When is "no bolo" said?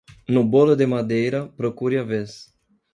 0.33-0.73